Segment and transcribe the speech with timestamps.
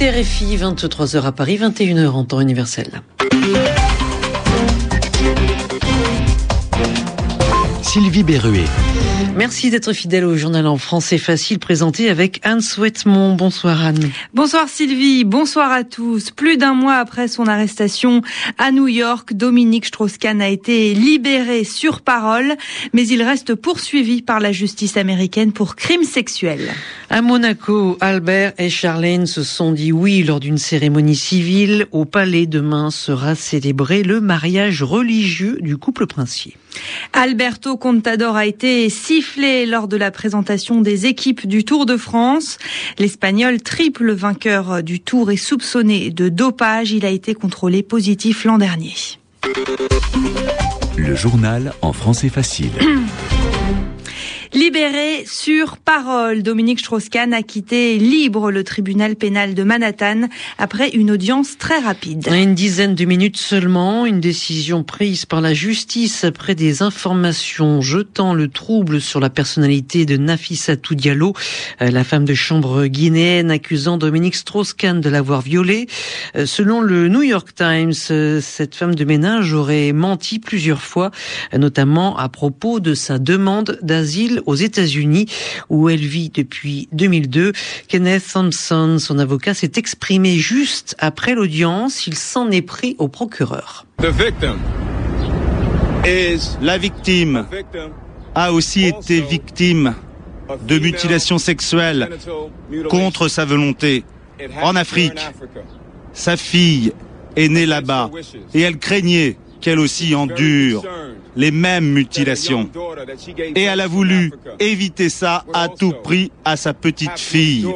[0.00, 3.02] écoutez RFI, 23h à Paris, 21h en temps universel.
[7.82, 8.64] Sylvie Berruet.
[9.36, 13.34] Merci d'être fidèle au journal en français facile présenté avec Anne Souhaitemont.
[13.34, 14.10] Bonsoir Anne.
[14.34, 16.30] Bonsoir Sylvie, bonsoir à tous.
[16.30, 18.22] Plus d'un mois après son arrestation
[18.58, 22.56] à New York, Dominique Strauss-Kahn a été libéré sur parole,
[22.92, 26.70] mais il reste poursuivi par la justice américaine pour crimes sexuels.
[27.08, 31.86] À Monaco, Albert et Charlène se sont dit oui lors d'une cérémonie civile.
[31.92, 36.56] Au palais demain sera célébré le mariage religieux du couple princier.
[37.12, 42.58] Alberto Contador a été sifflé lors de la présentation des équipes du Tour de France.
[42.98, 46.92] L'Espagnol, triple vainqueur du Tour, est soupçonné de dopage.
[46.92, 48.94] Il a été contrôlé positif l'an dernier.
[50.96, 52.70] Le journal en français facile.
[54.52, 60.22] Libéré sur parole, Dominique Strauss-Kahn a quitté libre le tribunal pénal de Manhattan
[60.58, 62.26] après une audience très rapide.
[62.32, 68.34] Une dizaine de minutes seulement, une décision prise par la justice après des informations jetant
[68.34, 71.32] le trouble sur la personnalité de Nafissatou Diallo,
[71.80, 75.86] euh, la femme de chambre guinéenne accusant Dominique Strauss-Kahn de l'avoir violée.
[76.34, 81.12] Euh, selon le New York Times, euh, cette femme de ménage aurait menti plusieurs fois,
[81.56, 85.26] notamment à propos de sa demande d'asile aux États-Unis
[85.68, 87.52] où elle vit depuis 2002.
[87.88, 92.06] Kenneth Thompson, son avocat, s'est exprimé juste après l'audience.
[92.06, 93.86] Il s'en est pris au procureur.
[96.60, 97.46] La victime
[98.34, 99.94] a aussi été victime
[100.66, 102.08] de mutilations sexuelles
[102.88, 104.04] contre sa volonté
[104.62, 105.20] en Afrique.
[106.12, 106.92] Sa fille
[107.36, 108.10] est née là-bas
[108.54, 110.84] et elle craignait qu'elle aussi endure
[111.36, 112.68] les mêmes mutilations.
[113.54, 117.66] Et elle a voulu éviter ça à tout prix à sa petite fille.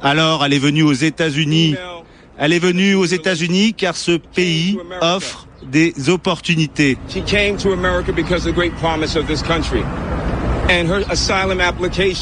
[0.00, 1.74] Alors elle est venue aux États-Unis.
[2.38, 6.98] Elle est venue aux États-Unis car ce pays offre des opportunités.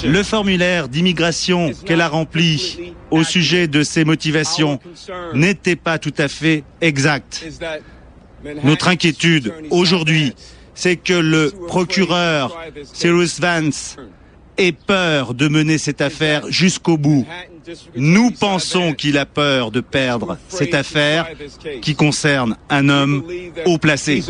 [0.05, 4.81] Le formulaire d'immigration qu'elle a rempli au sujet de ses motivations
[5.35, 7.45] n'était pas tout à fait exact.
[8.65, 10.35] Notre inquiétude aujourd'hui,
[10.75, 12.57] c'est que le procureur
[12.93, 13.97] Cyrus Vance
[14.57, 17.27] ait peur de mener cette affaire jusqu'au bout.
[17.95, 21.29] Nous pensons qu'il a peur de perdre cette affaire
[21.83, 23.25] qui concerne un homme
[23.67, 24.23] haut placé.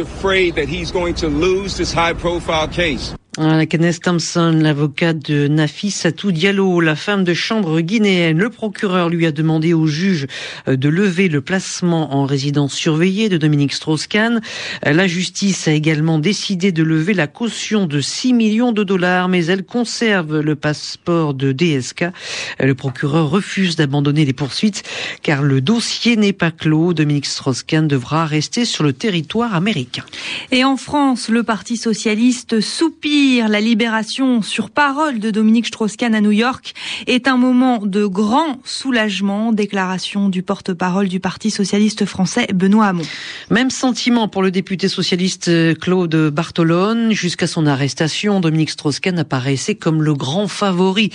[3.39, 8.39] La Kenneth Thompson, l'avocat de Nafi Satou Diallo, la femme de chambre guinéenne.
[8.39, 10.27] Le procureur lui a demandé au juge
[10.67, 14.41] euh, de lever le placement en résidence surveillée de Dominique Strauss-Kahn.
[14.85, 19.29] Euh, la justice a également décidé de lever la caution de 6 millions de dollars,
[19.29, 22.03] mais elle conserve le passeport de DSK.
[22.03, 22.11] Euh,
[22.59, 24.83] le procureur refuse d'abandonner les poursuites
[25.23, 26.95] car le dossier n'est pas clos.
[26.95, 30.05] Dominique Strauss-Kahn devra rester sur le territoire américain.
[30.51, 36.23] Et en France, le Parti socialiste soupire la libération sur parole de Dominique Strauss-Kahn à
[36.23, 36.73] New York
[37.07, 39.53] est un moment de grand soulagement.
[39.53, 43.03] Déclaration du porte-parole du Parti socialiste français, Benoît Hamon.
[43.51, 47.13] Même sentiment pour le député socialiste Claude Bartolone.
[47.13, 51.11] Jusqu'à son arrestation, Dominique Strauss-Kahn apparaissait comme le grand favori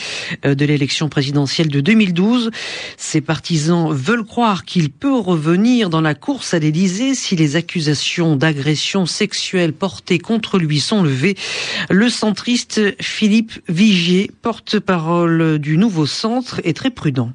[0.45, 2.51] euh, de l'élection présidentielle de 2012.
[2.97, 8.35] Ses partisans veulent croire qu'il peut revenir dans la course à l'Élysée si les accusations
[8.35, 11.35] d'agression sexuelle portées contre lui sont levées.
[11.97, 17.31] Le centriste Philippe Vigier, porte-parole du nouveau centre, est très prudent.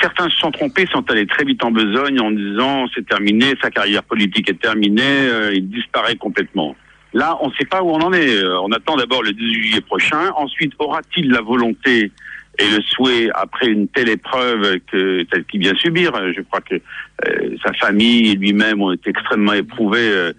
[0.00, 3.70] Certains se sont trompés, sont allés très vite en besogne en disant c'est terminé, sa
[3.70, 6.74] carrière politique est terminée, euh, il disparaît complètement.
[7.12, 8.34] Là, on ne sait pas où on en est.
[8.34, 10.30] Euh, on attend d'abord le 18 juillet prochain.
[10.36, 12.12] Ensuite, aura-t-il la volonté
[12.58, 17.56] et le souhait, après une telle épreuve que qu'il vient subir, je crois que euh,
[17.64, 20.32] sa famille et lui-même ont été extrêmement éprouvés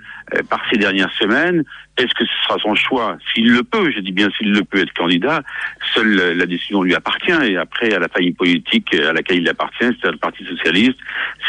[0.50, 1.64] par ces dernières semaines,
[1.98, 3.18] est-ce que ce sera son choix?
[3.34, 5.44] S'il le peut, je dis bien s'il le peut être candidat,
[5.94, 7.32] seule la décision lui appartient.
[7.44, 10.98] Et après à la famille politique à laquelle il appartient, c'est-à-dire le Parti socialiste,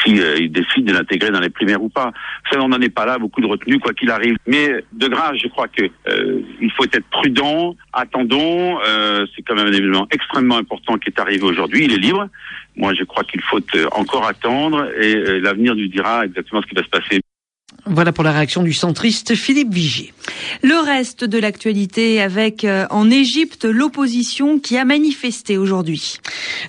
[0.05, 2.13] s'il euh, décide de l'intégrer dans les primaires ou pas.
[2.51, 4.37] Ça, on n'en est pas là, beaucoup de retenue, quoi qu'il arrive.
[4.47, 8.79] Mais de grâce, je crois que euh, il faut être prudent, attendons.
[8.87, 11.85] Euh, c'est quand même un événement extrêmement important qui est arrivé aujourd'hui.
[11.85, 12.29] Il est libre.
[12.77, 13.61] Moi, je crois qu'il faut
[13.93, 17.21] encore attendre et l'avenir nous dira exactement ce qui va se passer.
[17.87, 20.15] Voilà pour la réaction du centriste Philippe Vigier.
[20.63, 26.19] Le reste de l'actualité avec euh, en Égypte l'opposition qui a manifesté aujourd'hui.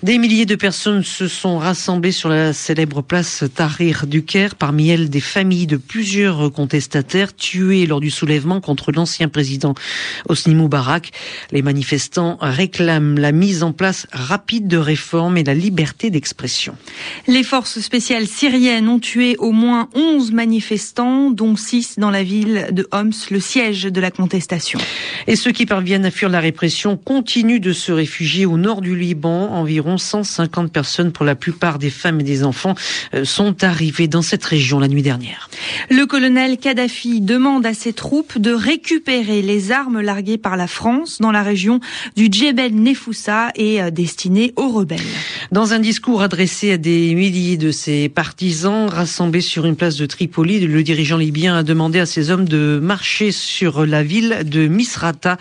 [0.03, 4.89] Des milliers de personnes se sont rassemblées sur la célèbre place Tahrir du Caire, parmi
[4.89, 9.73] elles des familles de plusieurs contestataires tués lors du soulèvement contre l'ancien président
[10.27, 11.11] Hosni Moubarak.
[11.51, 16.75] Les manifestants réclament la mise en place rapide de réformes et la liberté d'expression.
[17.27, 22.67] Les forces spéciales syriennes ont tué au moins 11 manifestants, dont 6 dans la ville
[22.71, 24.79] de Homs, le siège de la contestation.
[25.27, 28.95] Et ceux qui parviennent à fuir la répression continuent de se réfugier au nord du
[28.95, 29.51] Liban.
[29.51, 32.75] Environ 150 personnes, pour la plupart des femmes et des enfants,
[33.13, 35.49] euh, sont arrivées dans cette région la nuit dernière.
[35.89, 41.19] Le colonel Kadhafi demande à ses troupes de récupérer les armes larguées par la France
[41.19, 41.79] dans la région
[42.15, 44.99] du Djebel Nefoussa et euh, destinées aux rebelles.
[45.51, 50.05] Dans un discours adressé à des milliers de ses partisans rassemblés sur une place de
[50.05, 54.67] Tripoli, le dirigeant libyen a demandé à ses hommes de marcher sur la ville de
[54.67, 55.37] Misrata.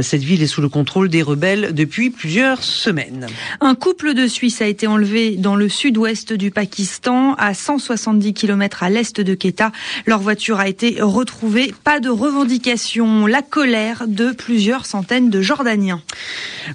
[0.00, 3.26] Cette ville est sous le contrôle des rebelles depuis plusieurs semaines.
[3.60, 8.82] Un couple de Suisses a été enlevé dans le sud-ouest du Pakistan, à 170 km
[8.82, 9.72] à l'est de Quetta.
[10.06, 11.74] Leur voiture a été retrouvée.
[11.84, 13.26] Pas de revendication.
[13.26, 16.00] La colère de plusieurs centaines de Jordaniens.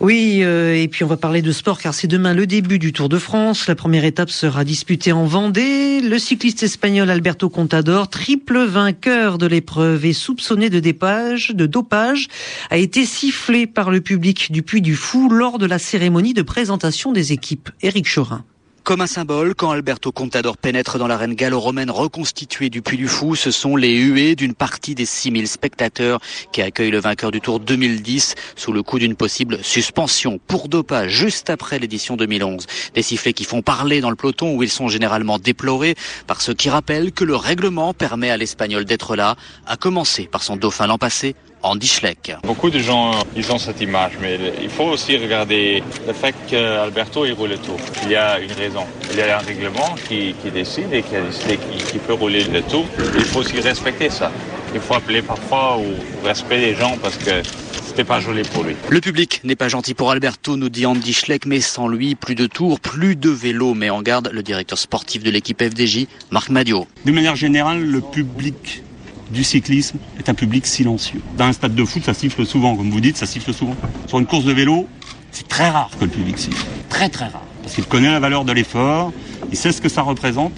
[0.02, 2.94] Oui, euh, et puis on va parler de sport car c'est demain le début du
[2.94, 3.66] Tour de France.
[3.66, 6.02] La première étape sera disputée en Vendée.
[6.02, 12.28] Le cycliste espagnol Alberto Contador, triple vainqueur de l'épreuve et soupçonné de dopage,
[12.70, 16.42] a été sifflé par le public du Puy du Fou lors de la cérémonie de
[16.42, 17.70] présentation des équipes.
[17.82, 18.44] Éric Chorin.
[18.90, 23.36] Comme un symbole, quand Alberto Contador pénètre dans l'arène gallo-romaine reconstituée du Puy du Fou,
[23.36, 26.20] ce sont les huées d'une partie des 6000 spectateurs
[26.52, 31.12] qui accueillent le vainqueur du Tour 2010 sous le coup d'une possible suspension pour dopage
[31.12, 32.66] juste après l'édition 2011.
[32.96, 35.94] Des sifflets qui font parler dans le peloton où ils sont généralement déplorés
[36.26, 39.36] par ceux qui rappellent que le règlement permet à l'Espagnol d'être là,
[39.68, 42.34] à commencer par son dauphin l'an passé, Andy Schleck.
[42.44, 47.26] Beaucoup de gens, ils ont cette image, mais il faut aussi regarder le fait qu'Alberto
[47.26, 47.78] il roule le tour.
[48.04, 48.86] Il y a une raison.
[49.12, 52.62] Il y a un règlement qui, décide et qui a décidé qu'il peut rouler le
[52.62, 52.86] tour.
[53.16, 54.32] Il faut aussi respecter ça.
[54.74, 57.42] Il faut appeler parfois au respect des gens parce que
[57.86, 58.76] c'était pas joli pour lui.
[58.90, 62.36] Le public n'est pas gentil pour Alberto, nous dit Andy Schleck, mais sans lui, plus
[62.36, 66.50] de tours, plus de vélos, met en garde le directeur sportif de l'équipe FDJ, Marc
[66.50, 66.88] Madio.
[67.06, 68.84] D'une manière générale, le public
[69.30, 71.22] du cyclisme est un public silencieux.
[71.38, 73.76] Dans un stade de foot, ça siffle souvent, comme vous dites, ça siffle souvent.
[74.08, 74.88] Sur une course de vélo,
[75.32, 76.66] c'est très rare que le public siffle.
[76.90, 77.44] Très très rare.
[77.62, 79.12] Parce qu'il connaît la valeur de l'effort,
[79.52, 80.58] il sait ce que ça représente.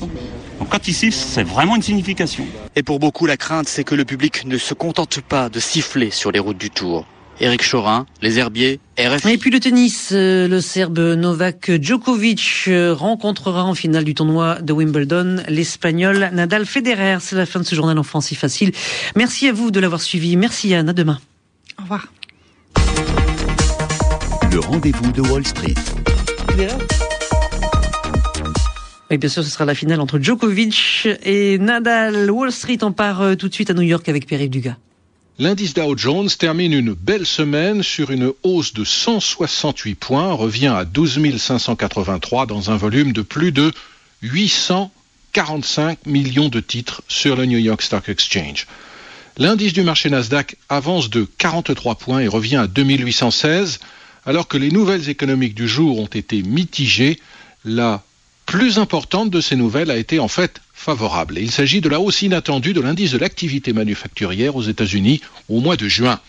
[0.59, 2.45] Donc quand il siffle, c'est vraiment une signification.
[2.75, 6.11] Et pour beaucoup, la crainte, c'est que le public ne se contente pas de siffler
[6.11, 7.05] sur les routes du Tour.
[7.39, 9.31] Éric Chorin, Les Herbiers, RFI.
[9.31, 14.61] Et puis le tennis, euh, le Serbe Novak Djokovic euh, rencontrera en finale du tournoi
[14.61, 17.17] de Wimbledon l'Espagnol Nadal Federer.
[17.19, 18.71] C'est la fin de ce journal en français facile.
[19.15, 20.35] Merci à vous de l'avoir suivi.
[20.35, 21.19] Merci Yann, à demain.
[21.79, 22.07] Au revoir.
[24.51, 25.73] Le rendez-vous de Wall Street.
[29.09, 32.29] Et bien sûr, ce sera la finale entre Djokovic et Nadal.
[32.31, 34.75] Wall Street en part euh, tout de suite à New York avec Pierre-Yves Dugas.
[35.39, 40.85] L'indice Dow Jones termine une belle semaine sur une hausse de 168 points, revient à
[40.85, 43.71] 12 583 dans un volume de plus de
[44.23, 48.67] 845 millions de titres sur le New York Stock Exchange.
[49.37, 53.79] L'indice du marché Nasdaq avance de 43 points et revient à 2816,
[54.25, 57.19] alors que les nouvelles économiques du jour ont été mitigées.
[57.63, 58.03] La
[58.45, 60.61] plus importante de ces nouvelles a été en fait
[61.37, 65.77] il s'agit de la hausse inattendue de l'indice de l'activité manufacturière aux États-Unis au mois
[65.77, 66.19] de juin.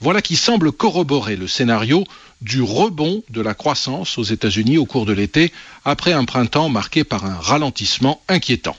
[0.00, 2.04] Voilà qui semble corroborer le scénario
[2.42, 5.52] du rebond de la croissance aux États-Unis au cours de l'été,
[5.84, 8.76] après un printemps marqué par un ralentissement inquiétant.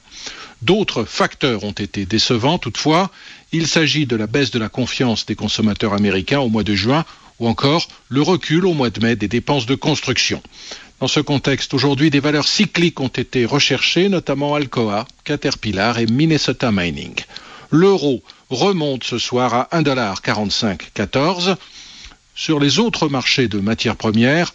[0.61, 3.11] D'autres facteurs ont été décevants toutefois.
[3.51, 7.05] Il s'agit de la baisse de la confiance des consommateurs américains au mois de juin
[7.39, 10.41] ou encore le recul au mois de mai des dépenses de construction.
[11.01, 16.71] Dans ce contexte, aujourd'hui, des valeurs cycliques ont été recherchées, notamment Alcoa, Caterpillar et Minnesota
[16.71, 17.15] Mining.
[17.69, 21.57] L'euro remonte ce soir à 1,4514.
[22.33, 24.53] Sur les autres marchés de matières premières,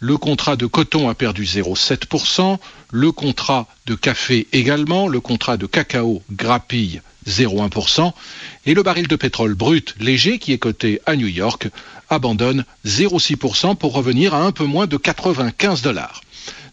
[0.00, 2.58] le contrat de coton a perdu 0,7%,
[2.90, 8.12] le contrat de café également, le contrat de cacao grappille 0,1%,
[8.66, 11.68] et le baril de pétrole brut léger qui est coté à New York
[12.08, 16.22] abandonne 0,6% pour revenir à un peu moins de 95 dollars.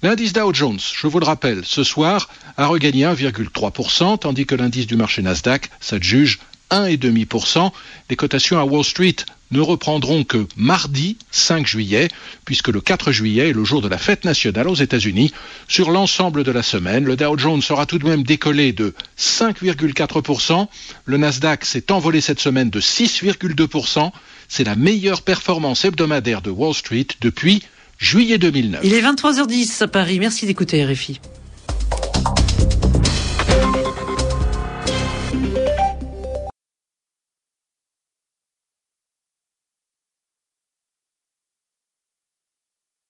[0.04, 4.86] L'indice Dow Jones, je vous le rappelle, ce soir a regagné 1,3%, tandis que l'indice
[4.86, 6.40] du marché Nasdaq s'adjuge
[6.72, 7.72] 1,5%.
[8.10, 9.16] Les cotations à Wall Street
[9.54, 12.10] ne reprendront que mardi 5 juillet,
[12.44, 15.32] puisque le 4 juillet est le jour de la fête nationale aux États-Unis.
[15.70, 20.68] Sur l'ensemble de la semaine, le Dow Jones sera tout de même décollé de 5,4%.
[21.06, 24.12] Le Nasdaq s'est envolé cette semaine de 6,2%.
[24.50, 27.64] C'est la meilleure performance hebdomadaire de Wall Street depuis
[27.98, 28.82] juillet 2009.
[28.84, 30.20] Il est 23h10 à Paris.
[30.20, 31.20] Merci d'écouter RFI.